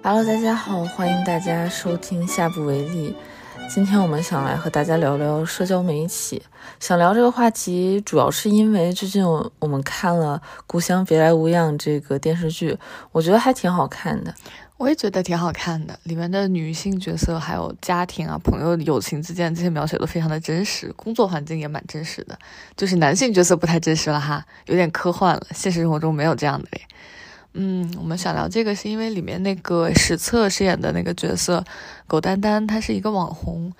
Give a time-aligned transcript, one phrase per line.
[0.00, 3.14] Hello，大家好，欢迎大家收听下不为例。
[3.68, 6.40] 今天我们想来和大家聊聊社交媒体。
[6.78, 12.78] 想聊这个话题，主要是因为最近我们看了《故乡别来无恙》这个电视剧，
[13.12, 14.32] 我觉得还挺好看的。
[14.78, 22.38] 我也觉得挺好看的，里面的女性角色还有家庭啊、朋友、友情之间这些描写都非常的真实，工作环境也蛮真实的。
[22.76, 26.82] 就是男性角色不太真实了哈，有点科幻了，现实生活中没有这样的嘞。
[27.60, 31.64] 嗯，我们想聊这个是因为里面那个史策饰演的那个角色
[32.06, 33.72] 狗丹丹，她是一个网红。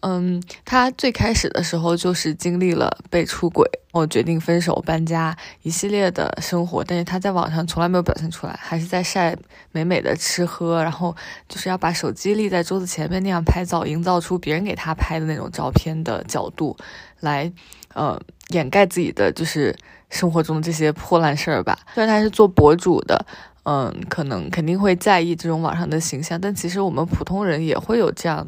[0.00, 9.34] 嗯，她最开始的时候就是经历了被出轨，我决定分手、搬家一系列的生活，但是她在网上从来没有表现出来，还是在晒
[9.70, 11.16] 美美的吃喝，然后
[11.48, 16.76] 就是要把手机立在桌子前面那样拍照，营造出别人给她拍的那种照片的角度，
[17.20, 17.50] 来
[17.94, 19.74] 呃掩盖自己的就是
[20.12, 21.76] 生活中的这些破烂事儿吧。
[21.94, 23.26] 虽然他是做博主的，
[23.64, 28.46] 嗯，可能肯定会在意这种网上的形象，但其实我们普通人也会有这样。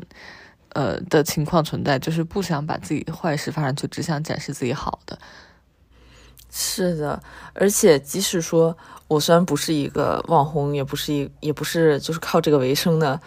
[0.77, 5.16] 呃的情况存在，就是不想把自己的坏事发上去只想展示自己好的。
[6.50, 13.20] 是的，而且即使说我虽然不是一个网红，也不是一，也不是就是靠这个为生的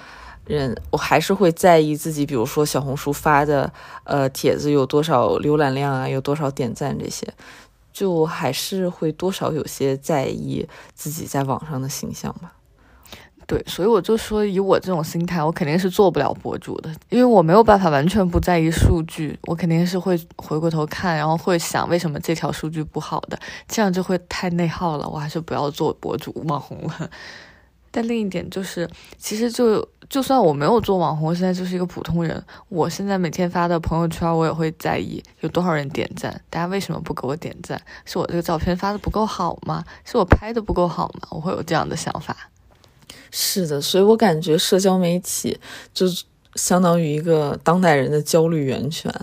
[0.44, 3.72] 人，我还是会在意自己，比如说小红书发的
[4.04, 7.26] 呃帖子有多少浏览量啊，有多少点赞这些，
[7.98, 12.54] 就还是会多少有些在意自己在网上的形象吧。
[13.48, 27.10] 对，所以我就说，以我这种心态，我肯定是做不了博主的，因为我没有办法完全不在意数据，我肯定是会回过头看，然后会想为什么这条数据不好的，这样就会太内耗了，我还是不要做博主网红了。
[27.90, 28.88] 但另一点就是，
[29.18, 37.82] 其实就就算我没有做网红，现在就是一个普通人，我现在每天发的朋友圈，我也会在意有多少人点赞，大家为什么不给我点赞？
[38.06, 39.84] 是我这个照片发的不够好吗？
[40.06, 41.28] 是我拍的不够好吗？
[41.32, 42.36] 我会有这样的想法。
[43.32, 45.60] 是的，所以我感觉社交媒体
[45.94, 46.06] 就
[46.56, 49.14] 相当于一个当代人的焦虑源泉。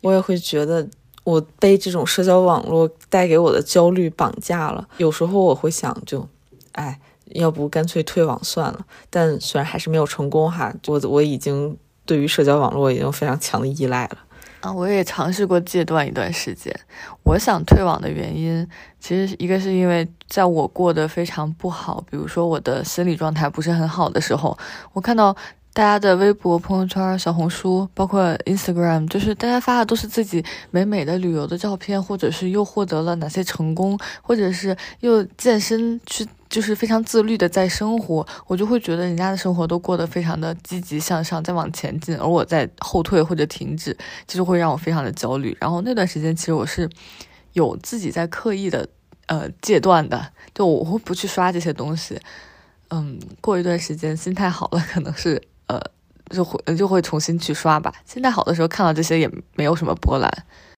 [0.00, 0.88] 我也会觉得
[1.24, 4.88] 我被这种社交网络带给我的焦虑绑架了。
[4.96, 6.26] 有时候我会想，就，
[6.72, 6.98] 哎，
[7.34, 8.86] 要不干脆退网算了。
[9.08, 14.18] 但虽然还是没有成功哈，我我已经对于社交网络已经非常强的依赖了。
[14.60, 16.74] 啊，我也尝试过戒断一段时间。
[17.22, 18.68] 我想退网的原因，
[18.98, 24.58] 其实一个是因为在我过得非常不好，比如说我的心理状态不是很好的时候，
[24.92, 25.34] 我看到
[25.72, 36.26] 大家的微博、朋友圈、小红书，包括 Instagram，就是大家发的都是自己美美的旅游的照片，或者是又获得了哪些成功，或者是又健身去。
[36.50, 45.56] 就是非常自律的在生活，我就会觉得人家的生活都过得非常的积极向上，在往前进，而我在后退或者停止，其实会让我非常的焦虑。
[45.60, 46.90] 然后那段时间，其实我是
[47.52, 48.88] 有自己在刻意的
[49.26, 52.20] 呃戒断的，就我会不去刷这些东西。
[52.88, 55.40] 嗯，过一段时间心态好了，可能是
[56.30, 57.92] 就会就会重新去刷吧。
[58.04, 60.30] 心态好的时候看到这些也没有什么波澜。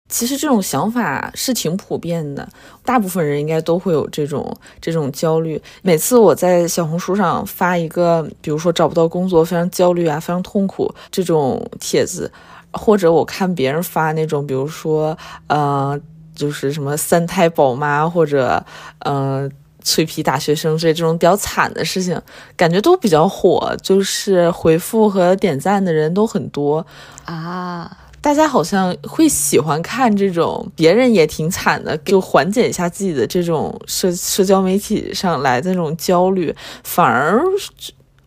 [0.08, 2.46] 其实这种想法是挺普遍的，
[2.84, 5.62] 大部分人应该都会有这种这种焦虑。
[5.80, 12.30] 每次我在小红书上发一个，比如说找不到工作非常焦虑啊，非常痛苦这种帖子，
[12.72, 15.98] 或者我看别人发那种，比如说呃，
[16.34, 18.62] 就是什么三胎宝妈或者
[18.98, 19.48] 呃
[19.82, 22.20] 脆皮大学生这这种比较惨的事情，
[22.56, 26.86] 感觉都比较火，就是回复和点赞的人都很多
[27.24, 27.98] 啊。
[28.20, 36.54] 大家好像会喜欢看这种别人也挺惨的，就缓解一下自己的这种社社交媒体上来的那种焦虑。
[36.84, 37.42] 反而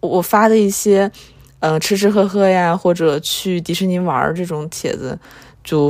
[0.01, 1.09] 我发的一些，
[1.59, 5.17] 呃，吃吃喝喝呀，或者去迪士尼玩这种帖子，
[5.63, 5.89] 就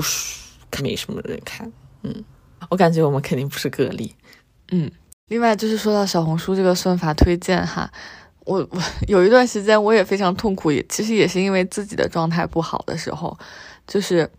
[0.84, 1.72] 没什么人看。
[2.04, 2.24] 嗯，
[2.70, 4.14] 我感觉我们肯定不是个例。
[4.72, 4.92] 嗯，
[5.28, 7.92] 另外就是说到小红书这个算法推荐哈，
[8.46, 13.36] 我我 有一段时间我也非常痛苦，也其实也是因为自己的状态不好的时候。
[13.88, 14.30] 就是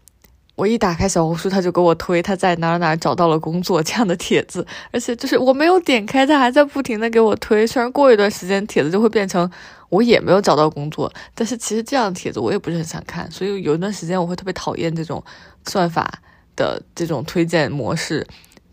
[0.54, 7.66] 我一打开小红书，他就给我推他在哪哪找到了工作这样的帖子，而且就是我没有点开，他还在不停的给我推。
[7.66, 9.50] 虽然过一段时间帖子就会变成
[9.88, 15.22] 我也没有找到工作，但是其实这样的帖子我也不是很想看，所以有一段时间我会特别讨厌这种
[15.66, 16.20] 算法
[16.54, 18.24] 的这种推荐模式，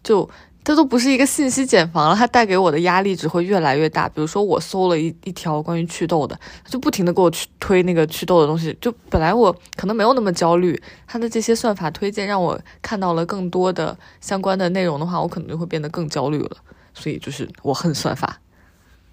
[0.04, 0.30] 就。
[0.64, 4.08] 这都不是一个信息茧房了，它带给我的压力只会越来越大。
[4.08, 8.76] 比如说，我搜了一一条关于祛痘的，就不停的给我去推那个祛痘的东西。
[8.80, 16.58] 就本来我可能没有那么焦虑，它的这些算法推荐让我看到了更多的相关的内容的话，我可能就会变得更焦虑了。
[16.94, 18.40] 所以就是我恨算法。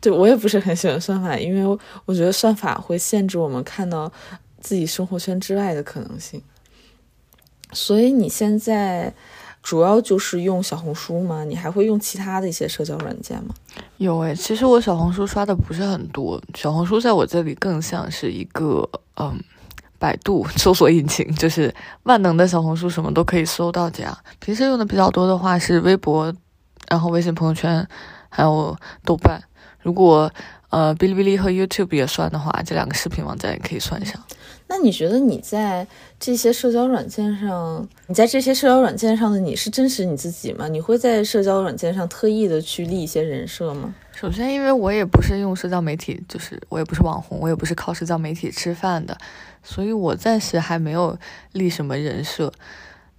[0.00, 4.12] 对我也不是很喜欢算法，因为我觉得算法会限制我们看到
[4.60, 6.40] 自己生活圈之外的可能性。
[7.72, 9.12] 所以你现在。
[9.62, 11.44] 主要就是用小红书吗？
[11.44, 13.54] 你还会用其他的一些社交软件吗？
[13.98, 19.38] 有诶，其实我小红书刷的不是很多，小红书在我这里更像是一个嗯，
[19.98, 21.72] 百度 搜索引擎，就是
[22.04, 23.90] 万能的小红书，什么都可以搜到。
[23.90, 26.34] 这样，平时用的比较多的话是微博，
[26.88, 27.86] 然后微信朋友圈，
[28.30, 29.40] 还有豆瓣。
[29.82, 30.30] 如果
[30.70, 34.18] 呃哔哩哔哩和 YouTube 也算的话，这两个视频网站也可以算上。
[34.70, 35.84] 那你觉得你在
[36.20, 40.68] 这些社交软件上，你在这些社交软件上的你是真实你自己吗？
[40.68, 43.92] 你会在社交软件上特意的去立一些人设吗？
[44.12, 49.18] 首先，因为我也不是用社交媒体，就是我也不是网红，我也不是靠社交媒体吃饭的，
[49.64, 51.18] 所以我暂时还没有
[51.50, 52.52] 立什么人设。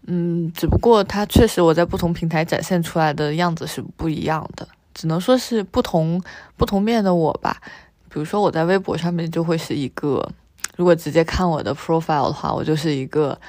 [0.08, 6.24] 嗯，只不过它确实我在不同平台展现出来的样子是不一样的，只能说是不同
[6.56, 7.62] 不同面的我吧。
[8.08, 10.32] 比如说我在微博上面就会是一个。
[10.82, 13.40] 如果直接看我的 profile 的话，我就是一个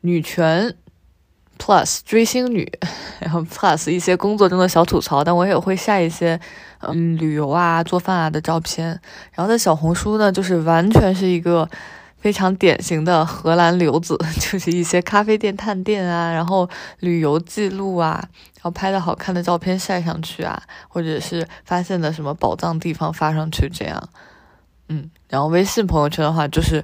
[0.00, 0.74] 女权
[1.56, 2.68] plus 追星女，
[3.20, 6.40] 然后 plus 一些工作中的小吐槽，但我也会晒一些
[6.80, 8.88] 嗯旅游啊、做饭啊的照片。
[9.32, 11.70] 然后在小红书呢，就是完全是一个
[12.18, 16.68] 非常典型的荷兰留子， 就是一些咖啡店探店啊，然后
[16.98, 18.20] 旅游记录啊，
[18.54, 24.08] 然后拍的好看的照片晒上去啊，或者是发现的什么宝藏地方发上去，这样。
[24.94, 26.82] 嗯，然后微信朋友圈的话，就是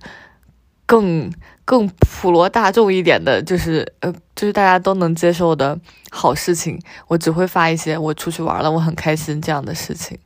[0.87, 1.33] 更
[1.65, 5.79] 更普罗大众一点的，就是呃，就是大家都能接受的
[6.11, 6.81] 好事情。
[7.07, 10.19] 我只会发一些我出去玩了，我很开心这样的事情。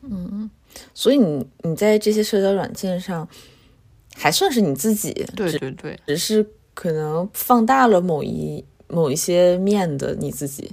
[0.00, 0.48] 嗯，
[0.94, 3.28] 所以你你在这些社交软件上
[4.14, 10.72] 还算是你自己，对对对，只是可能放大了某一某一些面的你自己，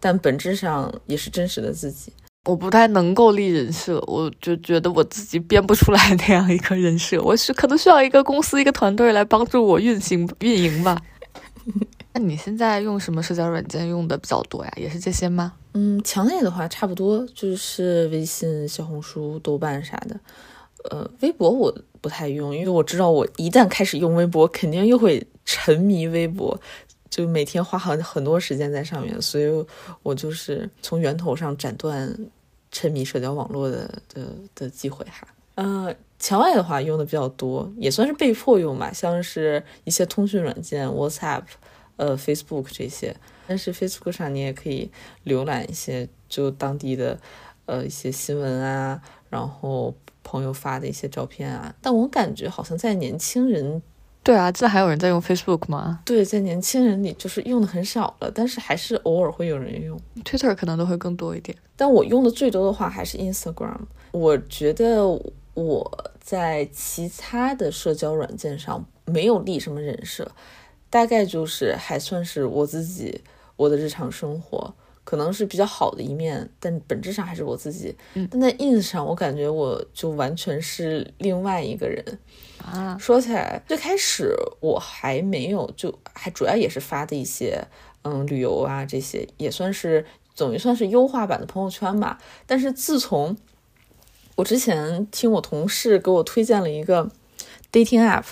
[0.00, 2.12] 但本质上也是真实的自己。
[2.46, 10.96] 我不太能够立人设，我就觉得我自己编不出来那样一个人设，我是可能需要一个公司、一个团队来帮助我运行运营吧。
[12.14, 14.72] 那你现在用什么社交软件用的比较多呀？
[14.76, 15.52] 也是这些吗？
[15.74, 20.18] 嗯，强烈的话差不多就是微信、小红书、豆瓣啥的。
[20.90, 26.58] 呃，微博我不太用，因为我知道我一旦开始用微博，肯定又会沉迷微博。
[27.10, 29.66] 就每天花很很多时间在上面，所以
[30.04, 32.16] 我就是从源头上斩断
[32.70, 35.26] 沉迷社交网络的的的机会哈。
[35.56, 41.42] 嗯，墙外的话用的比较多，也算是被迫用吧，像是一些通讯软件，WhatsApp，
[41.96, 43.14] 呃，Facebook 这些。
[43.48, 44.88] 但是 Facebook 上你也可以
[45.26, 47.18] 浏览一些就当地的
[47.66, 49.92] 呃一些新闻啊，然后
[50.22, 51.74] 朋友发的一些照片啊。
[51.82, 53.82] 但我感觉好像在年轻人。
[54.22, 56.00] 对啊，这还有人在用 Facebook 吗？
[56.04, 59.98] 对，在年轻人里就是用的很少了，但是还是偶尔会有人用。
[60.24, 63.78] Twitter 可能都会更多一点，但我用的最多的话还是 Instagram。
[64.12, 65.06] 我觉得
[65.54, 70.30] 我在其他的社交软件上没有立什么人设，
[70.90, 73.22] 大概就是还算是我自己，
[73.56, 74.74] 我的日常生活
[75.10, 77.92] 可能是比较好的一面，但本质上还是我自己。
[78.14, 82.04] 嗯，但在 Ins 上，我感觉我就完全是另外一个人。
[82.64, 87.60] 啊，说起来，最开始我还没有，就还主要也是发的一些，
[88.02, 92.16] 嗯，旅游啊这些，也算是总于算是优化版的朋友圈吧。
[92.46, 93.36] 但是自从
[94.36, 97.10] 我之前听我同事给我推荐了一个
[97.72, 98.26] dating app，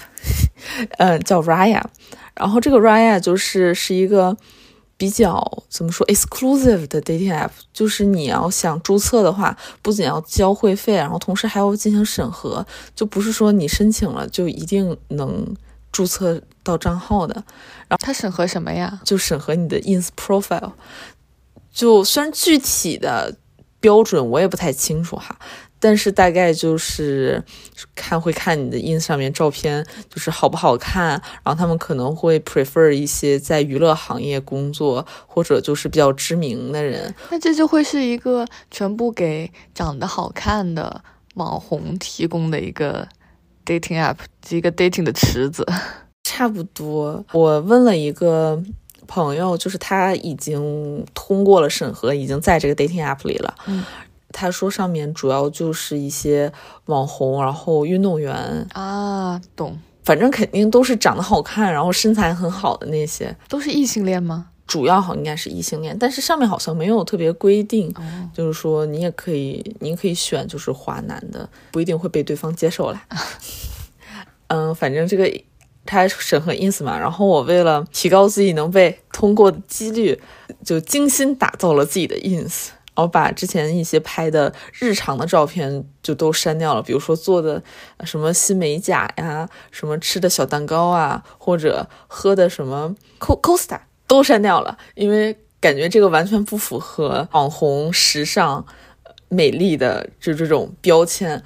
[0.98, 1.82] 嗯，叫 Raya，
[2.36, 4.36] 然后这个 Raya 就是是一个。
[4.98, 15.46] 比较怎么说，exclusive 的 dating app，就是你要想注册的话，不仅要交会费，然后同时还要进行审核，就不是说你申请了就一定能
[15.92, 17.34] 注册到账号的。
[17.86, 19.00] 然后他审核什么呀？
[19.04, 20.72] 就审核你的 ins profile。
[21.72, 23.36] 就虽然具体的
[23.78, 25.38] 标准我也不太清楚哈。
[25.80, 27.42] 但是大概就是
[27.94, 31.10] 看会看你的 ins 上面照片，就是好不好看，
[31.42, 37.14] 然后他们可能会 prefer 一些在娱乐行业工作或者就是比较知名的人。
[37.30, 41.02] 那这就会是一个全部给长得好看的
[41.34, 43.06] 网红提供的一个
[43.64, 44.16] dating app，
[44.48, 45.66] 一个 dating 的池子。
[46.24, 47.24] 差不多。
[47.32, 48.62] 我问了一个
[49.06, 53.54] 朋友，就是他已经通过了审核，已经在这个 dating app 里了。
[53.66, 53.82] 嗯。
[54.32, 56.52] 他说上面主要就是一些
[56.86, 64.48] 网红，然后运动员啊，懂，反正肯定都是长得好看，然后身材很好的那些，都是异性恋吗？
[64.66, 67.90] 主要好应该是异性恋，但是上面好像没有特别规定，
[68.34, 73.02] 就是说你也可以，你可以选就是华男的，不一定会被对方接受啦。
[74.48, 75.30] 嗯，反正这个
[75.86, 80.20] 他审核 ins 嘛，然后我为了提高自己能被通过的几率，
[80.62, 82.68] 就精心打造了自己的 ins。
[82.98, 87.62] 然后把之前一些拍的日常的照片就都删掉了，比如说做的
[88.02, 93.78] 什么新美甲呀，什么吃的小蛋糕啊，或者喝的什么 Co Costa
[94.08, 98.66] 都删掉了，因为感觉这个完全不符合网红、时尚、
[99.28, 101.40] 美丽的就这种标签，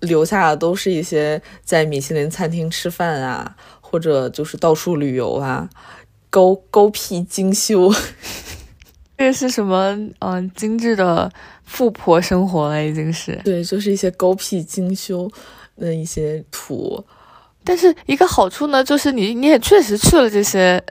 [0.00, 5.70] 留下的都是一些在米其林餐厅吃饭啊，或者就是到处旅游啊，
[6.28, 7.90] 高高 P 精修。
[9.20, 9.94] 这是什么？
[10.20, 11.30] 嗯，精致的
[11.64, 13.38] 富婆生活了，已经是。
[13.44, 15.30] 对，就是一些狗屁精修
[15.76, 17.04] 的一些图。
[17.62, 20.82] 但是一个好处呢，就是你你也确实去了这些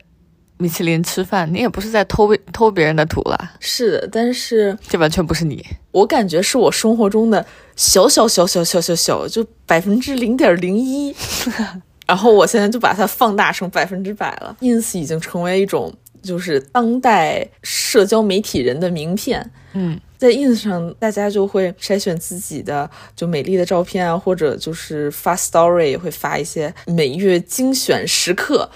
[0.57, 3.51] 米其林吃饭，你也不是在偷偷别人的图了。
[3.59, 5.65] 是的，但是这完全不是你。
[5.89, 7.43] 我感觉是我生活中的
[7.75, 11.15] 小小小小小小小，就百分之零点零一。
[12.05, 14.55] 然后我现在就把它放大成百分之百了。
[14.62, 15.91] ins 已经成为一种。
[16.21, 28.69] 就是当代社交媒体人的名片，嗯，在 ins 上，大家就会筛选自己的就美丽的照片啊，或者就是发 story 也会发一些每月精选时刻，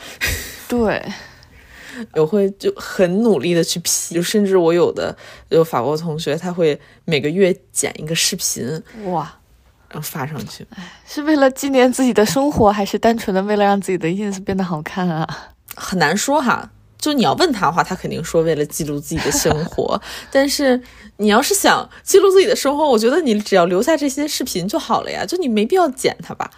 [0.68, 1.02] 对，
[2.16, 5.16] 我会就很努力的去 P，就甚至我有的
[5.50, 9.40] 有法国同学，他会每个月剪一个视频，哇，
[9.90, 10.66] 然后发上去，
[11.06, 15.50] 是为了纪念自己的生活，还是单纯的为了让自己的 ins 变得好看啊？
[15.76, 16.72] 很难说哈。
[17.04, 20.02] 就你要问他的话，他肯定说为了记录自己的生活。
[20.32, 20.82] 但是
[21.18, 25.26] 你要是想记录自己的生活，我觉得你只要留下这些视频就好了呀。
[25.26, 26.50] 就你没必要剪它吧？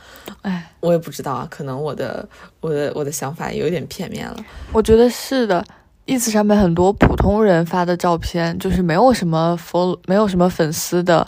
[0.43, 2.29] 哎，我也不知道啊，可能我的
[2.61, 4.37] 我的我的想法有点片面了。
[4.71, 5.65] 我觉得是的
[6.05, 11.27] ，ins 上面很多普通人发的照片，就是没有什么 follow，没有什么粉丝的。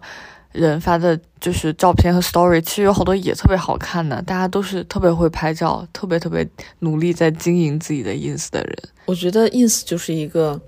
[0.58, 6.48] 人发的就是照片和 story，其实有好多也特别好看的，大家都是特别会拍照，特别特别
[6.80, 8.76] 努力在经营自己的 ins 的人。
[9.06, 10.60] 我觉得 ins 就是一个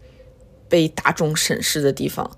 [0.67, 2.29] 被大众审视的地方，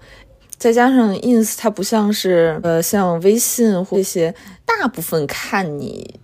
[0.58, 4.34] 再加上 ins 它不像是呃像微信或这些，
[4.66, 6.20] 大部分看你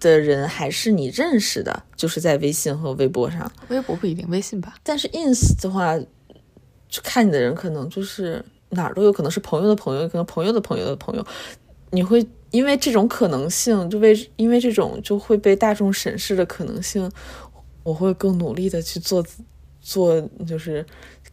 [0.00, 3.52] 的人还是你认识的，就是在微信和微博上。
[3.68, 4.76] 微博不一定，微信吧。
[4.82, 5.98] 但是 ins 的话，
[6.88, 8.42] 就看你的人可能就是。
[8.70, 11.26] 哪儿都有可能是朋友的朋友，可能朋友的朋友的朋友，
[11.90, 17.10] 你会因为这种可能性，就为因为这种就会被大众审视的可能性，
[17.82, 19.24] 我会更努力的去做
[19.80, 20.84] 做，就是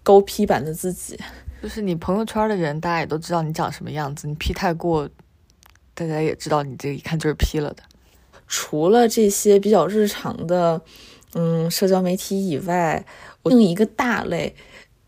[0.03, 1.19] 高 P 版的自己。
[1.61, 5.09] 就是你朋友圈的人，大家也都知道你长什么样子，你 P 太过，
[5.93, 7.83] 大家也知道你这一看就是 P 了的。
[8.47, 10.79] 除了这些比较日常的，
[11.33, 13.05] 嗯，社交媒体以外，
[13.43, 14.55] 另一个大类。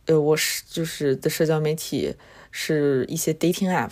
[0.10, 2.16] 呃，我是就是的社交媒体
[2.50, 3.92] 是一些 dating app，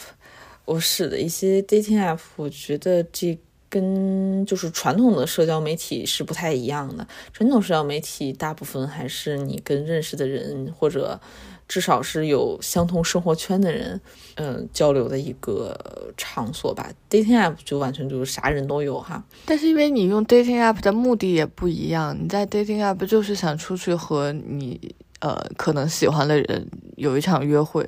[0.65, 3.37] 我使的一些 dating app，我觉得这
[3.69, 7.07] 跟就是传统的社交媒体是不太一样的。
[7.31, 11.21] 传统社交媒体大部分还是你跟认识的人或者
[11.67, 14.01] 至少是有相同生活圈的人，
[14.37, 16.91] 嗯，交流的一个场所吧。
[17.11, 19.23] dating app 就完全就是啥人都有哈。
[19.45, 24.95] 但是因为你用 dating app 的目的也不一样，你在 dating app 就是想出去和你。
[25.19, 27.87] 呃，可能喜欢的人有一场约会，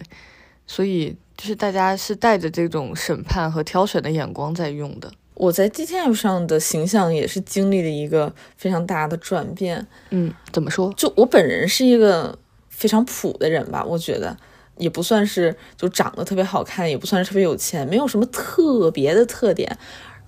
[0.65, 5.11] 所以就是大家是带着这种审判和挑选的眼光在用的。
[5.35, 9.87] 我在 D T M 上的形象也是经历了一个非常大的转变。
[10.09, 10.93] 嗯，怎么说？
[10.97, 14.35] 就我本人是一个非常普的人吧，我觉得
[14.77, 19.77] 也不算是就长得特别好看，也不算是特别有钱，没有什么特别的特点。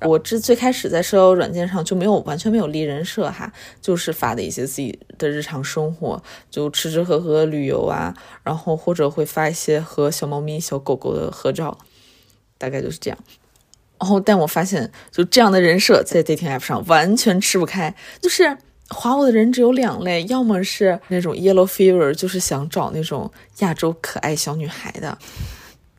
[0.01, 11.77] 我这最开始在社交软件上就没有完全没有立人设哈，就是发的一些自己的日常生活，就吃吃喝喝、旅游啊，然后或者会发一些和小猫咪、小狗狗的合照，
[12.57, 13.17] 大概就是这样。
[13.99, 18.57] 然后，但我发现就这样的人设在 dating app 上完全吃不开，就是
[18.89, 25.15] 划我的人只有两类，要么是那种 yellow fever，就是想找那种亚洲可爱小女孩的。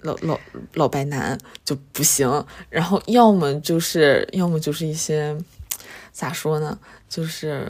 [0.03, 0.39] 老老
[0.75, 5.37] 老白男就不行，然后要么就是要么就是一些
[6.13, 6.79] 咋说呢，
[7.09, 7.67] 就是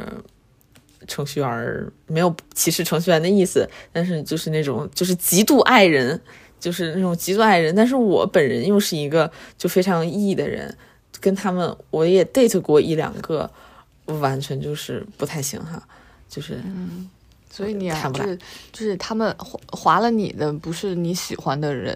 [1.07, 6.21] 程序员没有歧视程序员的意思，但是就是那种就是极度爱人，
[6.59, 7.75] 就是那种极度爱人。
[7.75, 10.75] 但是我本人又是一个就非常 E 的人，
[11.21, 13.51] 跟他们我也 date 过一两个，
[14.07, 15.83] 完全就是不太行哈，
[16.29, 17.11] 就是嗯，
[17.51, 18.37] 所以你啊，就是
[18.73, 21.95] 就是他们划划了你的不是你喜欢的人。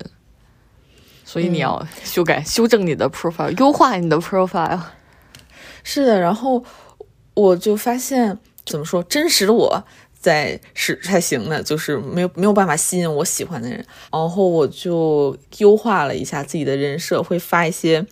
[1.29, 4.81] 所以你要修改、修正你的 profile，优化你的 profile。
[5.83, 6.65] 是的，然后
[7.35, 9.85] 我就发现，怎么说，真实的我
[10.17, 13.85] 在是才行的，就是没有没有办法吸引我喜欢的人。
[14.13, 18.07] 然后我就优化了一下自己的人设，会发一些，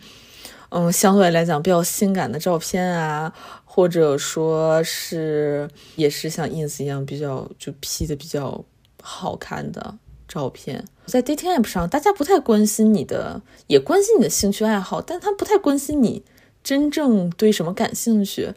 [0.69, 8.63] 嗯，相对来讲比较性感的照片啊，或者说是也是像 ins 一样比较就 P 的比较
[9.01, 9.95] 好看的。
[10.27, 16.23] 照片在 dating app 上，大家不太关心你的，也关心你的兴趣爱好，但他不太关心你
[16.63, 18.53] 真正对什么感兴趣。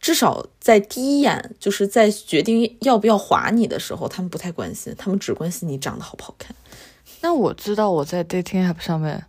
[0.00, 6.54] 至少在第一眼，就是在决定要不要划你的时候，他们不太关心，他们只关心你长得好不好看。
[7.22, 9.24] 那我知道我在 dating app 上面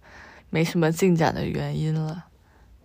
[0.49, 2.25] 没什么进展的原因了，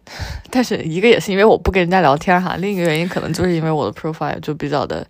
[0.50, 5.04] 但是一个也是因为我不跟人家聊天哈，另一个原因可能就是因为我的 profile 就比较的，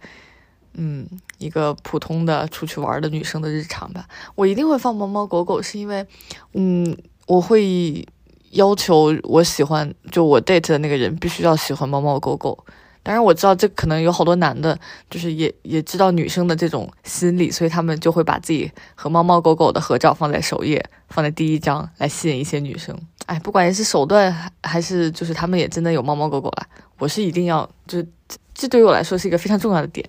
[0.73, 1.07] 嗯，
[1.41, 4.07] 一个普通的出去玩的女生的日常吧。
[4.37, 6.07] 我一定会放猫猫狗狗，是因为，
[6.53, 8.07] 嗯，我会。
[8.55, 12.59] 要求我喜欢，就我 date 的那个人必须要喜欢猫猫狗狗。
[13.01, 14.77] 当然我知道这可能有好多男的，
[15.09, 22.99] 就是也也知道女生的这种心理，所以他们就会把自己和猫猫狗狗的合照放在首页，放在第一张来吸引一些女生。
[23.27, 26.67] 哎，不管是手段还是就是他们也真的有猫猫狗狗了，
[26.99, 28.05] 我是一定要，就
[28.53, 30.05] 这对于我来说是一个非常重要的点。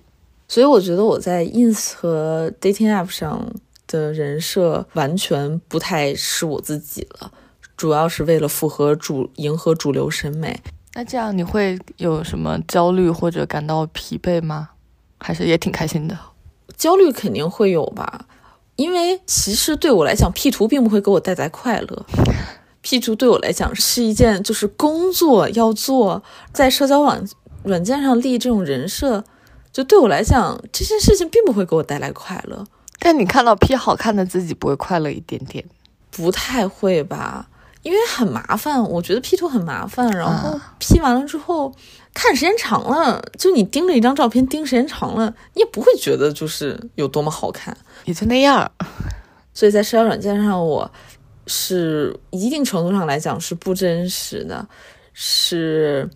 [0.52, 3.50] 所以我觉得我在 ins 和 dating app 上
[3.86, 7.32] 的人设完全不太是我自己了。
[7.74, 10.60] 主要是为了符合主迎合主流审美，
[10.92, 14.68] 那这样你会有什么焦虑或者感到疲惫吗？
[15.18, 16.18] 还是也挺开心的？
[16.76, 18.26] 焦虑肯定会有吧，
[18.76, 22.04] 因为其实对我来讲，P 图并不会给我带来快乐。
[22.82, 27.26] P 图对我来讲是一件就是工作要做，在社交网
[27.62, 29.24] 软件上立这种人设，
[29.72, 32.64] 就对我来讲这件事情并不会给我带来快乐。
[32.98, 35.64] 但你看到 P 好看的自己，不会快乐一点点？
[36.10, 37.48] 不太会吧。
[37.82, 41.74] 因为很麻烦，我觉得 P 图很麻烦，然后 P 完了之后，
[42.14, 48.70] 看时间长了，就你盯着一张照片盯时间长了，你也不会觉得就是有多么好看，也就那样。
[49.52, 50.88] 所以在社交软件上，我
[51.48, 54.64] 是一定程度上来讲是不真实的，
[55.12, 56.08] 是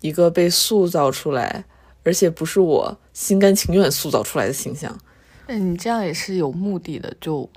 [0.00, 1.62] 一个被塑造出来，
[2.04, 4.98] 而且不是我心甘情愿塑造出来的形象。
[5.46, 7.48] 那你这样也是有目的的，就。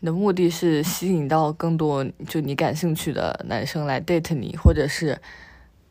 [0.00, 5.18] 你的目的是吸引到更多就你感兴趣的男生来 date 你，或者是，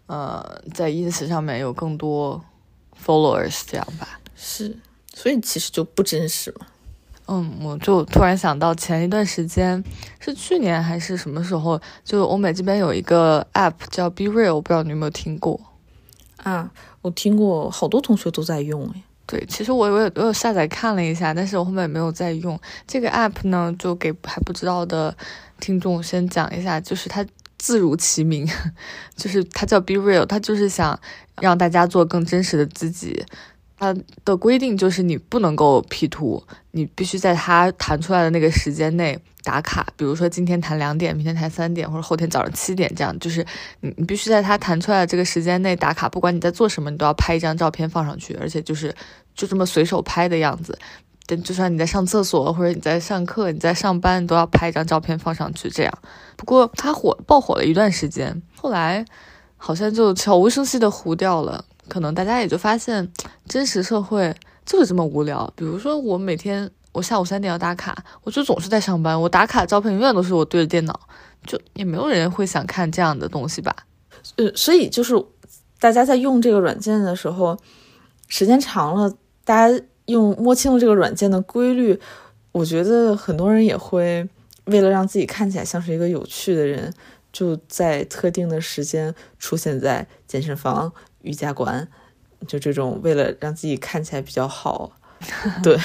[0.05, 2.39] 呃，在 ins 上面有更多
[3.03, 4.19] followers 这样吧？
[4.35, 4.77] 是，
[5.11, 6.67] 所以其实就不真实嘛。
[7.27, 9.83] 嗯，我就突然想到前一段时间
[10.19, 15.59] 是去年还是什么时候，就欧美这边有一个 app 叫 Be Real，不知道你有没有听过？
[16.43, 16.71] 啊，
[17.05, 19.03] 我听过，好多同学都在用哎。
[19.27, 23.71] 对，其实我我有我有下载看了一下，但是我后面没有再用这个 app 呢。
[23.77, 25.15] 就给还不知道的
[25.59, 27.23] 听众先讲一下，就是它
[27.59, 28.47] 自如其名，
[29.15, 30.99] 就是它叫 Be Real，它就是想
[31.39, 33.23] 让大家做更真实的自己。
[33.77, 39.87] 它的规定就是你不能够 P 图，你必须在它弹出来的那个时间内打卡。
[39.95, 43.45] 比如说今天弹两点，明天弹三点，或者后天早上七点这样，就是
[43.79, 46.09] 你你必须在他弹出来的这个时间内打卡。
[46.09, 48.93] 不管你在做什么，你都要拍一张照片放上去，而且就是
[49.33, 50.77] 就这么随手拍的样子。
[51.27, 55.69] 但就算你在上厕所或者你在上课、你在上班，你都要拍一张照片放上去。
[55.69, 55.93] 这样，
[56.35, 59.05] 不过它火爆火了一段时间，后来
[59.57, 61.65] 好像就悄无声息的糊掉了。
[61.87, 63.11] 可能大家也就发现，
[63.47, 65.51] 真实社会就是这么无聊。
[65.55, 69.19] 比如说，我每天我下午三点要打卡，我就总是在上班。
[69.19, 70.97] 我打卡的照片永远都是我对着电脑，
[71.45, 73.75] 就也没有人会想看这样的东西吧？
[74.37, 75.13] 呃，所以就是
[75.79, 77.57] 大家在用这个软件的时候，
[78.27, 81.99] 时间长了，大家用摸清了这个软件的规律，
[82.53, 84.27] 我觉得很多人也会
[84.65, 86.93] 为了让自己看起来像是一个有趣的人，
[87.33, 90.93] 就在特定的时间出现在健身房。
[91.21, 91.87] 瑜伽馆，
[92.47, 94.91] 就这种为了让自己看起来比较好，
[95.63, 95.75] 对，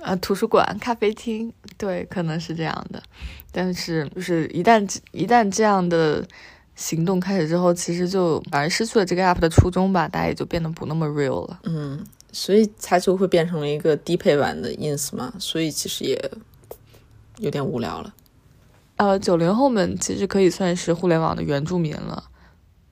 [0.00, 3.02] 啊，图书馆、咖啡厅，对，可能是这样的。
[3.52, 6.26] 但是，就是一旦一旦这样的
[6.74, 11.60] 行动开始之后，其实就反而失去了这个 app 的初衷吧，大家也就变得不那么 real 了。
[11.64, 16.30] 嗯，所以它就会变成了一个低配版的 ins 嘛，所以其实也
[17.38, 18.14] 有点无聊了。
[18.96, 22.24] 呃，九零后们其实可以算是互联网的原住民了。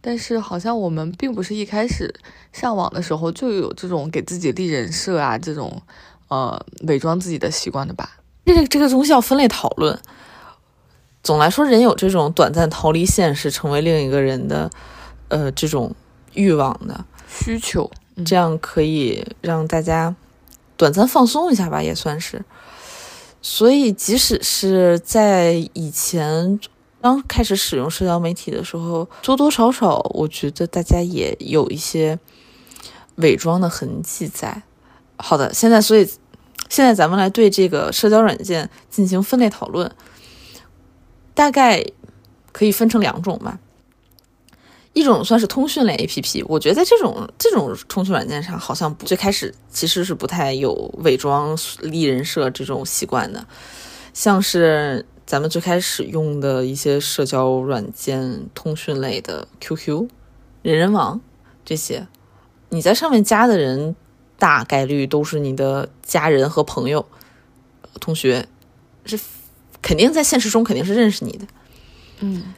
[0.01, 2.15] 但是好像我们并不是一开始
[2.53, 5.83] 上网的时候就有这种给自己立人设啊，这种
[6.29, 8.19] 呃伪装自己的习惯的吧？
[8.47, 9.99] 这个这个东西要分类讨论。
[11.23, 14.71] 总来说，人有这种短暂逃离现实，成为另一个人的
[15.29, 15.95] 呃这种
[16.35, 17.91] 欲望的需求，
[18.25, 20.15] 这样可以让大家
[20.77, 22.45] 短暂放松一下吧，也算是。
[23.43, 26.59] 所以，即使是在以前。
[27.01, 32.19] 刚开始使用社交媒体的时候，多多少少，我觉得大家也有一些
[33.15, 34.65] 伪装的痕迹在。
[35.19, 36.09] 好的，现在所以
[36.71, 39.91] 现在咱们来对这个社交软件进行分类讨论，
[41.35, 41.85] 大概
[42.53, 43.59] 可以分成两种吧。
[44.95, 50.73] 一种算是通讯类 APP，我觉得在这种这种通讯软件上，好像最开始其实是不太有
[51.05, 53.47] 伪装立人设这种习惯的，
[54.15, 55.05] 像是。
[55.29, 60.09] 咱们最开始用的一些社交软件、通讯类的 QQ、
[60.63, 61.21] 人人网，
[61.67, 62.09] 这些，
[62.71, 63.95] 你在上面加的人
[64.39, 67.05] 大概率都是你的家人和朋友、
[68.01, 68.47] 同学，
[69.05, 69.19] 是
[69.83, 71.47] 肯定在现实中肯定是认识你的。
[72.21, 72.55] 嗯，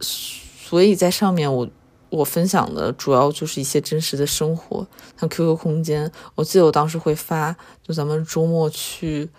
[0.00, 1.68] 所以在上面我
[2.10, 4.86] 我分享的主要就是一些真实的生活，
[5.18, 9.30] 像 QQ 空间，我记得我当时会发，就咱们周末去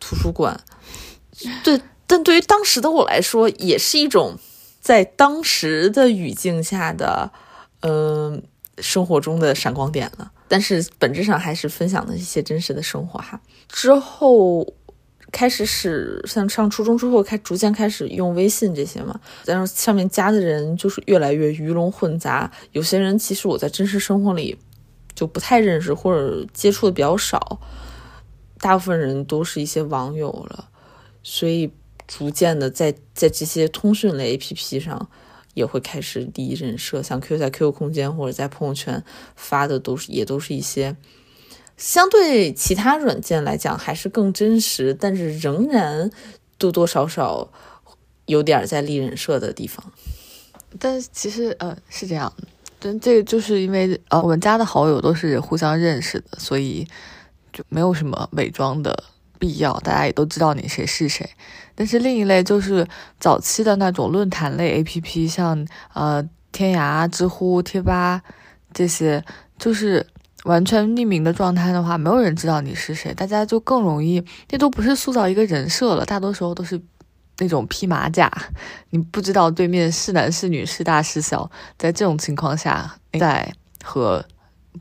[0.00, 0.60] 图书馆，
[1.62, 4.38] 对，但对于当时的我来说，也是一种
[4.80, 7.30] 在当时的语境下的，
[7.80, 8.42] 嗯、
[8.78, 10.32] 生活中的闪光点了。
[10.48, 13.40] 但是本质上还是分享的一些真实的生活哈。
[13.68, 14.74] 之后
[15.32, 24.56] 开始是像上初中之后开逐渐开始用微信这些嘛，但是上面加的人就是越来越鱼龙混杂，有些人其实我在真实生活里
[25.14, 27.60] 就不太认识或者接触的比较少，
[28.58, 30.68] 大部分人都是一些网友了，
[31.22, 31.70] 所以
[32.06, 35.08] 逐渐的在在这些通讯类 APP 上。
[35.56, 39.02] 也会开始立人设，像 Q 在 QQ 空间或者在朋友圈
[39.34, 40.94] 发的都是也都是一些
[41.78, 46.10] 相对其他软件来讲还是更真实，但是仍然
[46.58, 47.50] 多多少少
[48.26, 49.82] 有点在立人设的地方。
[50.78, 52.30] 但其实呃是这样，
[52.78, 56.86] 但这个就是因为呃我们加的好友都是互相认识的，所以
[57.50, 59.04] 就没有什么伪装的
[59.38, 61.28] 必要，大家也都知道你谁是谁。
[61.74, 62.86] 但是另一类就是
[63.20, 68.22] 早期的那种论坛类 APP，像呃天涯、知乎、贴吧
[68.72, 69.22] 这些，
[69.58, 70.06] 就是
[70.44, 76.80] 完全匿名的状态的话，没有人知道你是谁，大家就更容易，那都不是塑造一个人设了，大多时候都是
[77.38, 78.30] 那种披马甲，
[78.90, 83.52] 你不知道对面是男是女是大是小，在这种情况下，在
[83.84, 84.24] 和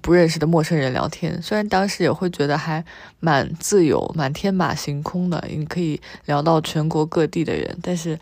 [0.02, 2.84] 不认识的陌生人聊天，虽然当时也会觉得还
[3.20, 8.20] 蛮自由、蛮天马行空的，你可以聊到全国各地的人，但是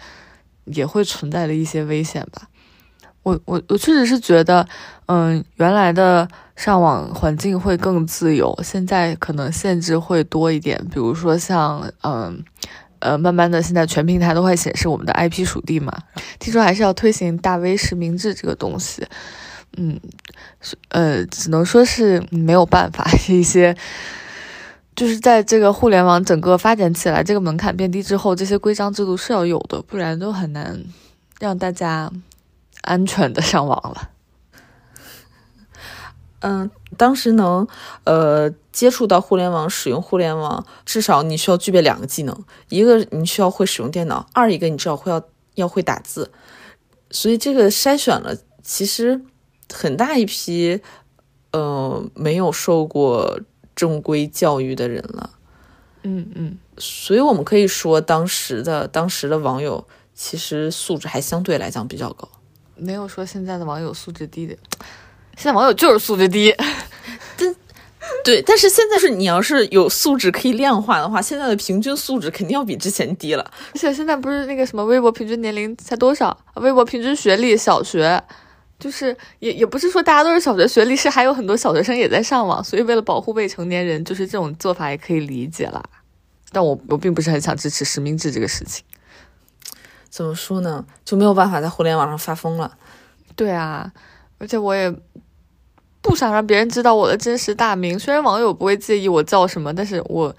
[0.66, 2.48] 也会存在着一些危险吧。
[3.24, 4.68] 我我我确实是觉得，
[5.06, 12.44] 嗯，原来的上网环境会更自由，现在可能限制会多一点，比如说像嗯。
[13.06, 15.92] 呃，慢慢的，现在全平台都会显示我们的 IP 属地嘛。
[16.40, 19.06] 听说还是要推行大 V 实名制这个东西，
[19.78, 20.00] 嗯，
[20.90, 23.76] 呃，只能说是没有办法， 一些
[24.96, 30.84] 就是在这个互联网整个发展起来，这个门槛变低之后，这些规章制度是要有的，不然都很难
[31.40, 32.12] 让大家
[32.82, 34.10] 安全的上网了。
[36.46, 37.68] 嗯，当时能
[38.04, 45.24] 呃接触到互联网，使用互联网，至少你需要具备两个技能：一个你需要会使用电脑，二一个你至少会要
[45.56, 46.32] 要会打字。
[47.10, 49.22] 所以这个筛选了其实
[49.74, 50.80] 很大一批
[51.52, 53.40] 呃没有受过
[53.76, 55.32] 正规教育的人了。
[56.04, 62.30] 嗯嗯，所以我们可以说，当时的当时的网友其实素质还相对来讲比较高，
[62.76, 64.56] 没有说现在的网友素质低的。
[65.36, 66.54] 现在网友就是素质低，
[67.38, 67.56] 但
[68.24, 73.52] 对，但是现在是你要是有素质可以量化的话，现在的平均素质肯定要比之前低了。
[73.74, 76.38] 而且现在不是那个什么微博平均年龄才多少？
[76.56, 78.22] 微博平均学历小学，
[78.84, 85.82] 就是也也不是说大家都是小学学历，是还有很多小学生也在上网，所以为了保护未成年人，就是这种做法也可以理解啦。
[86.52, 88.84] 但我我并不是很想支持实名制这个事情。
[90.10, 90.86] 怎么说呢？
[91.06, 92.78] 就没有办法在互联网上发疯了。
[93.38, 93.94] 对啊，
[94.40, 94.94] 而且我也。
[96.06, 100.36] 不想让别人知道我的真实大名，虽然网友不会介意我叫什么，但是我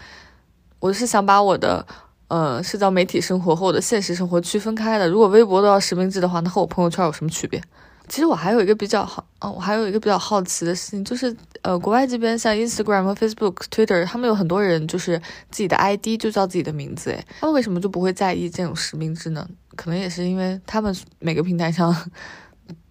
[0.78, 1.84] 我是想把我的
[2.28, 5.08] 呃社交媒体生活和我的现实生活区分开的。
[5.08, 7.62] 如果微博都要实名制的话，那和我朋友圈有什么区别？
[8.08, 15.18] 其实我还有一个比较好，嗯，我还有一个比较好奇的事情，就是呃，国外这边像 Instagram 和 Facebook、Twitter，他们有很多人就是
[15.50, 19.48] 自己的 ID 就叫自己的名字，诶，他们为什么就不会在意这种实名制呢？
[19.74, 21.94] 可能也是因为他们每个平台上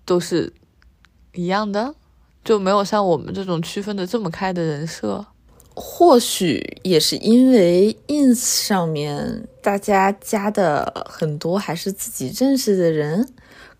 [0.04, 0.52] 都是
[1.34, 1.93] 一样的。
[2.43, 5.26] 就没有像我们这种区分的这么开的人设，
[5.73, 8.36] 或许也是因为 ins
[8.67, 13.26] 上面大家加的很多还是自己认识的人，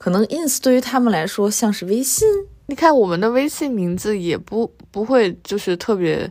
[0.04, 2.28] 可能 ins 对于他们来说像是微信。
[2.66, 6.30] 你看我们的微信名字也不不会就是特别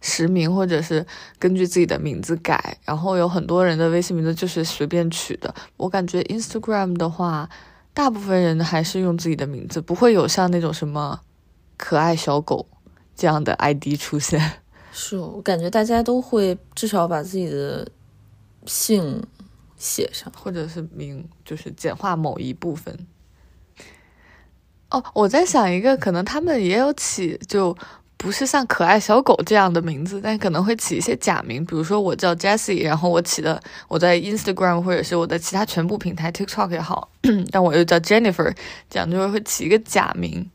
[0.00, 1.04] 实名，或者是
[1.38, 5.54] 根据自己的名字改，然后有很多人的微信名字就是随便取的。
[5.76, 7.46] 我感觉 Instagram 的话，
[7.92, 11.20] 大部分人还是用自己的名字，不会有像那种什么。
[11.76, 12.66] 可爱小狗
[13.14, 14.40] 这样的 ID 出现，
[14.92, 17.86] 是我感觉大家都会至少把自己的
[18.64, 19.22] 姓
[19.80, 23.06] 写上，或者是名，就是简化某一部分。
[24.90, 27.76] 哦，我在想一个，可能他们也有起，就
[28.16, 37.10] 不是像可爱小狗这样的名字，但可能会起一些假名，比如说我叫 Jessie，然后我起的我在 Instagram 或者是我的其他全部平台 TikTok 也好，
[37.50, 38.54] 但我又叫 Jennifer，
[38.90, 40.50] 这样就会会起一个假名。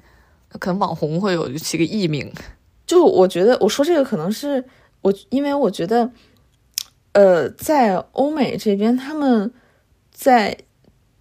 [0.59, 2.31] 可能网红会有起个艺名。
[2.85, 4.63] 就我觉得我说这个可能是
[5.01, 6.11] 我，因为我觉得，
[7.15, 9.54] 呃，在欧美这边，他们
[10.12, 10.58] 在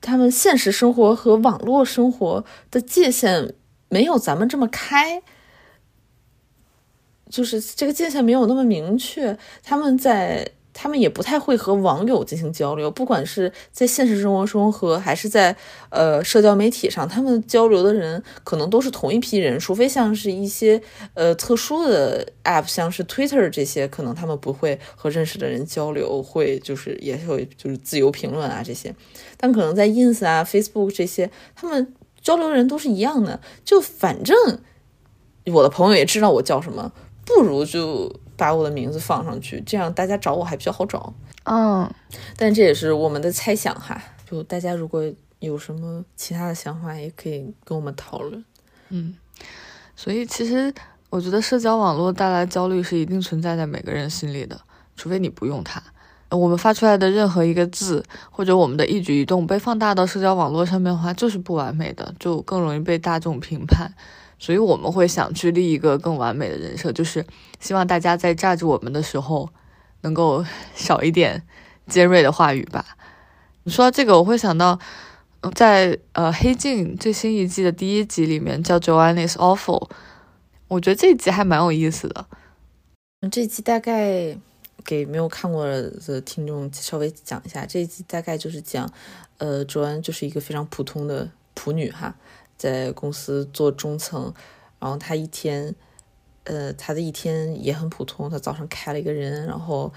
[0.01, 3.55] 他们现实生活和网络生活的界限
[3.89, 5.23] 没有咱们这么开，
[7.31, 10.54] 就是这个界限没有那么明确，他们在。
[10.75, 15.57] 他们也不太会和网友进行交流，不管是在现实生活中和还是在
[15.89, 20.83] 呃社交媒体上，他们交流的人可能都是同一批人，除非像是一些
[21.15, 28.93] 呃特殊的 app，像是 Twitter 这些，可能他们不会和认识的人交流，会就是也会就是自由评论啊这些，
[29.37, 34.37] 但可能在 ins 啊 Facebook 这些，他们交流的人都是一样的，就反正
[35.47, 36.93] 我的朋友也知道我叫什么，
[37.25, 38.21] 不如就。
[38.37, 41.13] 把我的名字放上去，这样大家找我还比较好找。
[41.45, 41.89] 嗯，
[42.37, 44.01] 但这也是我们的猜想哈。
[44.31, 45.03] 就大家如果
[45.41, 48.45] 有什么其他的想法，也可以跟我们讨论。
[48.89, 49.15] 嗯，
[49.95, 50.73] 所以其实
[51.11, 54.61] 我觉得社交网络带来焦虑是一定存在在每个人心里的，
[54.97, 55.83] 除非你不用它。
[56.31, 63.93] 我们发出来的任何一个字，或者我们的一举一动被放大到社交网络上面的话，就是不完美的，就更容易被大众评判。
[64.39, 67.25] 所以我们会想去立一个更完美的人设，就是
[67.61, 69.49] 希望大家在炸着我们的时候，
[70.03, 70.45] 能够
[70.75, 71.43] 少一点
[71.87, 72.85] 尖锐的话语吧。
[73.63, 74.79] 你说到这个，我会想到，
[75.55, 79.89] 在呃《黑镜》最新一季的第一集里面叫 Joanne is awful，
[80.69, 82.27] 我觉得这一集还蛮有意思的。
[83.31, 84.37] 这集大概
[84.85, 88.91] 给没有看过的听众稍微讲一下，这一集大概就是讲，
[89.39, 92.15] 呃，Joanne 就是一个非常普通的普女哈。
[92.57, 94.33] 在公司做中层，
[94.79, 95.75] 然后他一天，
[96.45, 98.31] 呃，他的一天也很普通。
[98.31, 99.93] 他早上开了一个人，然后，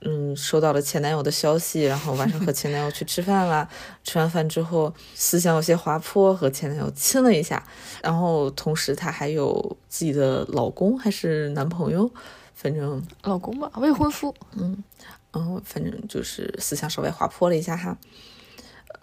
[0.00, 3.68] 嗯，收到了前男友的消息，然后晚上和前男友去吃饭了。
[4.02, 7.62] 吃完饭之后，思想有些滑坡，和前男友亲了一下。
[8.02, 12.10] 然后同时，她还有自己的老公还是男朋友，
[12.54, 14.34] 反正老公吧，未婚夫。
[14.56, 14.82] 嗯，
[15.32, 17.96] 然后，反正就是思想稍微滑坡了一下哈。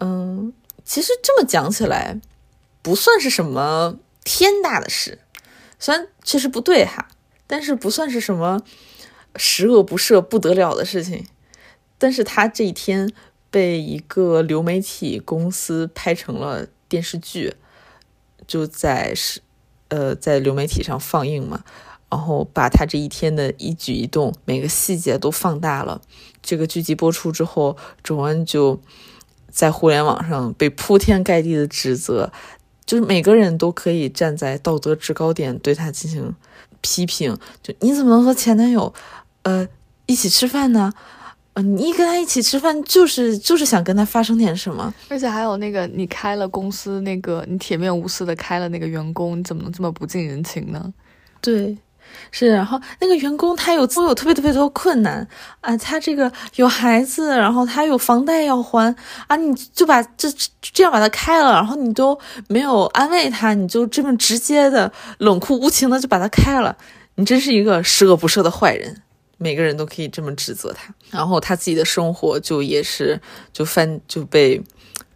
[0.00, 0.52] 嗯，
[0.84, 2.20] 其实这么讲起来。
[2.82, 5.18] 不算是什么天大的事，
[5.78, 7.08] 虽然确实不对哈，
[7.46, 8.62] 但是不算是什么
[9.36, 11.26] 十恶不赦不得了的事情。
[11.98, 13.12] 但是他这一天
[13.50, 17.54] 被一个流媒体公司拍成了电视剧，
[18.46, 19.42] 就在是
[19.88, 21.62] 呃在流媒体上放映嘛，
[22.10, 26.00] 然后把他这一天的一举一动每个细节都放大了。
[26.40, 28.80] 这个剧集播出之后，周恩就
[29.50, 32.32] 在互联网上被铺天盖地的指责。
[32.90, 36.34] 就是每个人都可以站在道德制高点对他进行
[36.80, 37.38] 批评。
[37.62, 38.92] 就你怎么能和前男友，
[39.42, 39.64] 呃，
[40.06, 40.92] 一起吃饭呢？
[41.52, 44.92] 嗯，你一跟他一起吃饭就是就是想跟他发生点什么？
[45.08, 50.92] 而且还有那个，你开了公司，那个你铁面无私的开了那个员工，你怎么能这么不近人情呢？
[51.40, 51.78] 对。
[52.30, 55.26] 是，然后那个员工他有都有特别特别多困难。
[55.60, 58.94] 啊，他这个有孩子，然后他有房贷要还。
[59.26, 60.28] 啊，你就把这
[60.60, 62.18] 这样把他开了，然后你都
[62.48, 66.76] 没有安慰他，你就这么直接的冷酷无情的就把他开了，
[67.16, 69.02] 你真是一个十恶不赦的坏人，
[69.36, 73.20] 每个人都可以这么指责他，然后他自己的生活就也是
[73.52, 74.62] 就翻就被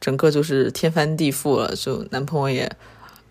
[0.01, 2.71] 整个就是天翻地覆了，就男朋友也。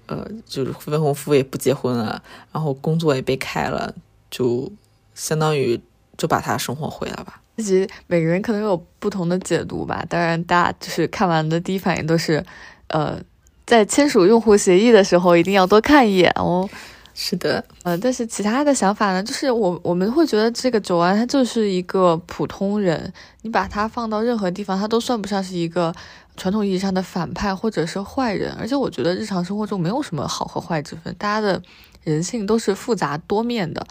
[0.08, 3.94] 呃，就是未婚夫也不结婚了，然后工作也被开了，
[4.30, 4.72] 就
[5.16, 5.80] 相当于
[6.18, 7.42] 就把他生活毁了吧。
[7.58, 10.04] 其实每个人可能有不同的解读吧。
[10.10, 12.44] 当然，大家就是看完的第一反应都是，
[12.88, 13.20] 呃，
[13.66, 16.68] 在签署用户协议的时候一定要多看一眼哦。
[17.14, 25.94] 是的，呃，但是其他的想法呢，就是我我们会觉得这个九安他就是一个普通人，你把他放到任何地方，他都算不上是一个。
[26.36, 31.62] 传统意义上的反派或者是坏人，而且我觉得日常生活中没有什么好和坏之分，大家的
[32.02, 33.86] 人性都是复杂多面的，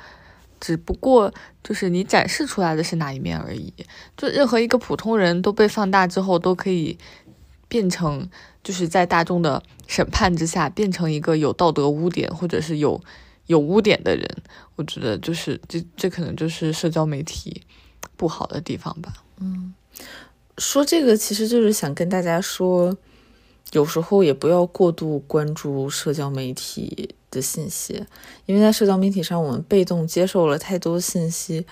[0.59, 1.33] 只不过
[1.63, 3.73] 就是你展示出来的是哪一面而已。
[4.17, 6.99] 就任何一个普通人都被放大之后，都可以
[7.73, 8.29] 变成
[8.63, 13.01] 就是在大众的审判之下变成一个有道德污点或者是有
[13.47, 14.29] 有污点的人。
[14.77, 17.63] 我觉得就是这这可能就是社交媒体
[18.15, 19.15] 不好的地方吧。
[19.41, 19.73] 嗯。
[20.59, 22.95] 说这个其实就是想跟大家说，
[23.73, 28.05] 有时候也不要过度关注社交媒体的信息，
[28.45, 31.65] 因为在社交媒体上，我们被动接受了太多信息，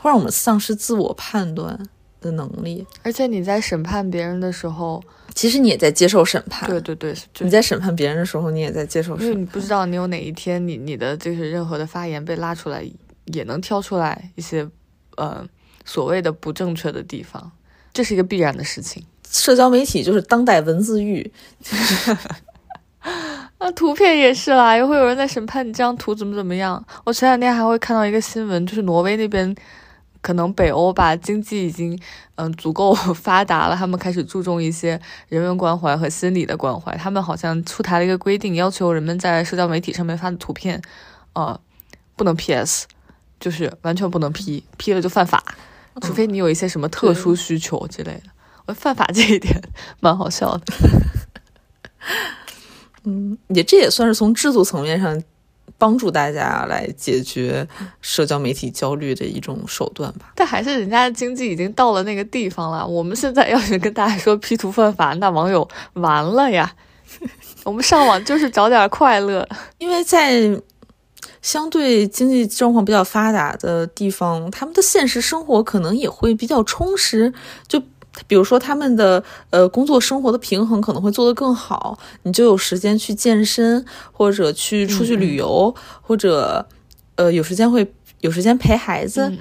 [0.00, 1.86] 会让我们丧失自我判断
[2.22, 2.86] 的能力。
[3.02, 6.68] 而且你在审判别人的时候，其实你也在接受审判。
[6.68, 9.26] 对对对，你在审判别人的时候，你也在接受审判。
[9.26, 12.84] 因为你不知道你有哪一天，你你的就是任何的发言被拉出来，
[13.26, 14.66] 也能挑出来一些
[15.16, 15.46] 呃
[15.84, 17.50] 所谓的不正确的地方。
[17.92, 19.04] 这是一个必然的事情。
[19.30, 21.30] 社交媒体就是当代文字狱。
[23.58, 26.84] 啊，图片也是啦，也会有人在审判你这张图怎么怎么样。
[27.04, 29.54] 我前两天还会看到一个新闻，就是挪威那边，
[30.22, 32.00] 可能北欧吧，经济已经
[32.36, 36.96] 嗯足够 发达了，他们开始注重一些人文关怀和心理的关怀。
[36.96, 40.80] 他们好像出台了一个规定，要求人们在社交媒体上面发的图片，
[41.34, 41.60] 呃，
[42.16, 42.86] 不能 PS，
[43.38, 45.42] 就是完全不能 P，P 了就犯法，
[46.00, 48.22] 除非你有一些什么特殊需求之类的。
[48.66, 49.60] 我犯法这一点
[49.98, 50.64] 蛮好笑的。
[53.04, 55.20] 嗯，也这也算是从制度层面上
[55.82, 57.66] 帮助大家来解决
[58.00, 60.30] 社交媒体焦虑的一种手段吧。
[60.36, 66.72] 但还是人家的经济已经到了那个地方了， 我们现在要是跟大家说 P 图犯法，那网友完了呀。
[67.64, 69.44] 我们上网就是找点快乐，
[69.78, 70.56] 因为在
[71.40, 77.34] 相对经济状况比较发达的地方，他们的现实生活可能也会比较充实，
[77.66, 77.82] 就。
[78.26, 86.66] 比如说，他们的呃工作生活的平衡可能会做得更好，你就有时间去健身，或者去出去旅游，或者
[87.16, 89.32] 呃有时间会有时间陪孩子。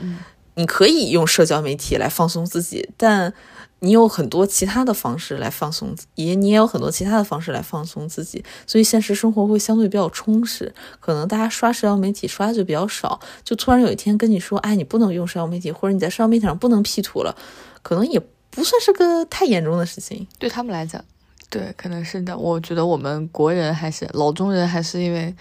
[0.56, 3.34] 你可以用社交媒体来放松自己，但
[3.80, 10.74] 你有很多其他的方式来放松，也你也有很多其他的方式来放松自己，所以现实生活会相对比较充实。
[11.00, 17.36] 可能大家刷社交媒体刷的就比较少，就突然有一天跟你说，哎，你不能用社交媒体，或者你在社交媒体上不能 P 图了，
[17.82, 18.22] 可能也。
[18.52, 21.04] 不算是个太严重的事情，对他们来讲，
[21.50, 22.38] 对，可能是的。
[22.38, 25.34] 我觉得我们国人还是老中人，还是因为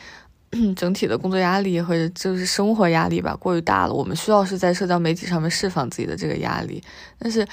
[0.74, 3.92] 整体的工作压力或者就是生活压力吧过于大了。
[3.92, 6.82] 我们需要是在社交媒体上面释放自己的这个压力，
[7.18, 7.46] 但是，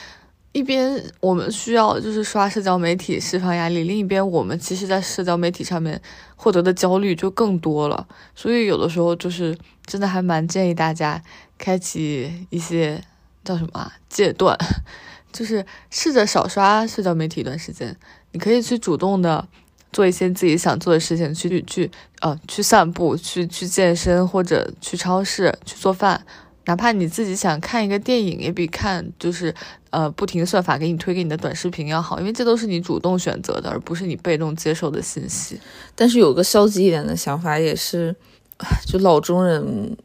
[0.51, 6.01] 一边我们需要就是刷社交媒体释放压力，另一边我们其实在社交媒体上面
[6.35, 8.07] 获得的焦虑就更多了。
[8.35, 11.21] 所以有的时候就是真的还蛮建议大家
[11.57, 12.99] 开启一些
[13.43, 14.57] 叫什么啊戒断。
[15.31, 17.95] 就是试着少刷社交媒体一段时间，
[18.31, 19.47] 你可以去主动的
[19.93, 21.89] 做一些自己想做的事情，去去
[22.21, 26.25] 呃去散步，去去健身，或者去超市去做饭，
[26.65, 29.53] 哪怕你自己想看一个电影，也比看就是
[29.89, 35.59] 呃不停算法给你推给你的短视频要好，因为这都是你主动选择的，而不是你被动接受的信息。
[35.95, 38.15] 但是有个消极一点的想法也是，
[38.85, 39.95] 就老中人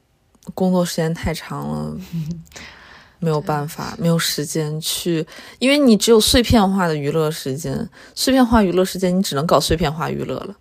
[0.55, 1.97] 工作时间太长了。
[3.23, 5.25] 没有办法，没有时间去，
[5.61, 10.57] 因为你只有碎片化的娱乐时间，碎片化娱乐时间你只能搞碎片化娱乐了。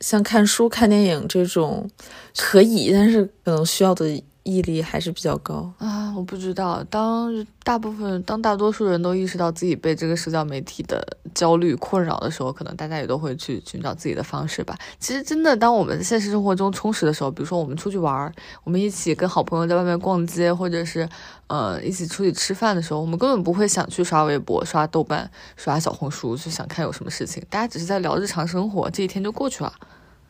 [0.00, 1.90] 像看书、看电影这种
[2.36, 4.22] 可以，但是可能需要的。
[4.46, 6.14] 毅力还是比较高啊！
[6.16, 11.04] 我不知道，当大部分、当大多数人都意识到自己被这个社交媒体的
[11.34, 14.78] 焦虑困扰的时候，可能大家也都会去寻找自己的方式吧。
[15.00, 18.32] 其实，真的，当我们现实生活中充实的时候，比如说我们出去玩，
[18.62, 21.08] 我们一起跟好朋友在外面逛街，或者是
[21.48, 27.44] 呃一起出去吃饭的时候，我们根本不会想去刷微博、刷豆瓣、刷小红书，就想看有什么事情。
[27.50, 29.72] 大家只是在聊日常生活，这一天就过去了。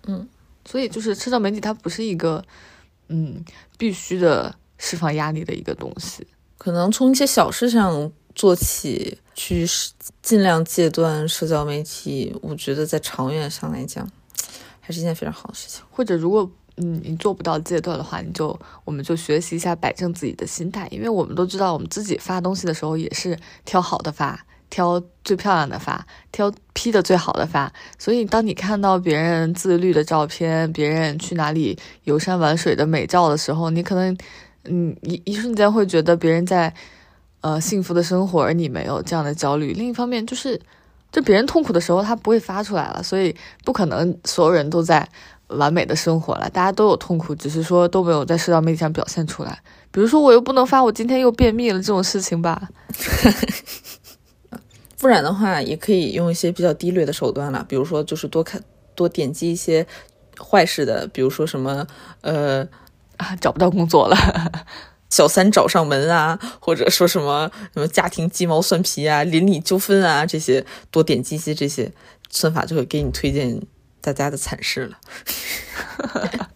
[0.07, 0.26] 嗯，
[0.64, 2.42] 所以就是社交媒体它不是一个。
[3.08, 3.44] 嗯，
[3.78, 6.26] 必须的释放压力的一个东西，
[6.58, 9.66] 可能从一些小事上做起，去
[10.22, 12.36] 尽量戒断社交媒体。
[12.42, 14.06] 我觉得在长远上来讲，
[14.80, 15.82] 还是一件非常好的事情。
[15.90, 24.44] 或者如果嗯你做不到戒断的话，你就我们就学习一下摆正自己的心态，因为我们都知道，我们自己发东西的时候也是挑好的发。
[24.68, 27.72] 挑最漂亮的发，挑 P 的最好的发。
[27.98, 34.16] 所以，当你看到别人自律的照片，别人去哪里游山玩水的美照的时候，你可能，
[34.64, 36.72] 嗯，一一瞬间会觉得别人在，
[37.40, 39.72] 呃，幸福的生活，而你没有这样的焦虑。
[39.72, 40.61] 另一方面，就是，
[41.12, 45.09] 就别人痛苦的时候，他不会发出来了，所以不可能所有人都在
[45.48, 46.50] 完美的生活了。
[46.50, 49.59] 大家都有痛苦，只是说都没有在社交媒体上表现出来。
[49.92, 52.68] 比如说，我又不能发我今天又便秘了这种事情吧。
[54.98, 58.62] 不然的话，也可以用一些比较低劣的手段了，比如说就是多看、
[58.94, 59.87] 多点击一些
[60.38, 61.87] 坏事的，比如说什么
[62.22, 62.66] 呃
[63.18, 64.16] 啊找不到工作了，
[65.11, 71.92] 小三找上门啊，或者说什么什么家庭鸡毛蒜皮啊、邻里纠纷啊这些，多点击一些这些，
[72.30, 73.61] 算法就会给你推荐
[74.00, 74.99] 大家的惨事了。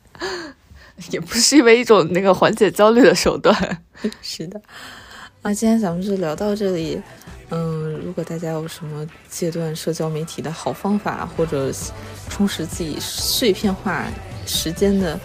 [1.11, 3.85] 也不是因为一种那个缓解焦虑的手段。
[4.23, 4.61] 是的，
[5.43, 7.01] 那今天咱们就聊到这里。
[7.51, 11.73] 嗯，如果大家有什么戒断社交媒体的好方法，或者
[12.29, 14.05] 充实自己碎片化
[14.47, 15.19] 时间的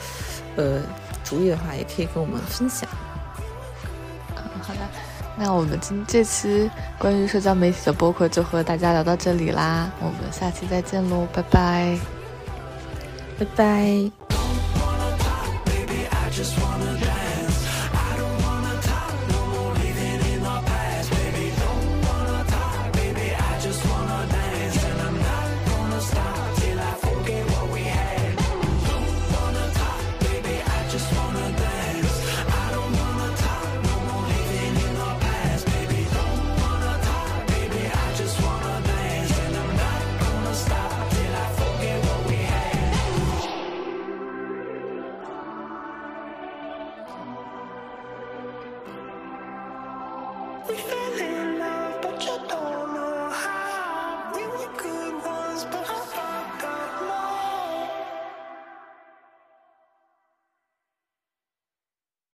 [0.56, 0.82] 呃
[1.24, 2.90] 主意的话，也可以跟我们分享。
[4.36, 4.80] 嗯，好的，
[5.38, 12.00] 那我们今这期关于社交媒体的播客就和大家聊到这里啦，我们下期再见喽，拜拜，
[13.38, 14.25] 拜拜。